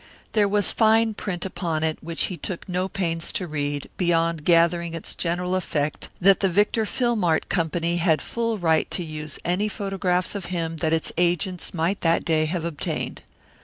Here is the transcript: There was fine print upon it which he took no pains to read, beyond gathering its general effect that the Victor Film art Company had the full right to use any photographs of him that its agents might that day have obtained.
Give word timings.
There 0.31 0.47
was 0.47 0.73
fine 0.73 1.13
print 1.13 1.45
upon 1.45 1.83
it 1.83 1.99
which 2.01 2.23
he 2.23 2.35
took 2.35 2.67
no 2.67 2.89
pains 2.89 3.31
to 3.33 3.45
read, 3.45 3.87
beyond 3.97 4.43
gathering 4.43 4.95
its 4.95 5.13
general 5.13 5.53
effect 5.53 6.09
that 6.19 6.39
the 6.39 6.49
Victor 6.49 6.87
Film 6.87 7.23
art 7.23 7.49
Company 7.49 7.97
had 7.97 8.17
the 8.19 8.23
full 8.25 8.57
right 8.57 8.89
to 8.89 9.03
use 9.03 9.37
any 9.45 9.67
photographs 9.67 10.33
of 10.33 10.45
him 10.45 10.77
that 10.77 10.91
its 10.91 11.11
agents 11.19 11.71
might 11.71 12.01
that 12.01 12.25
day 12.25 12.45
have 12.45 12.65
obtained. 12.65 13.21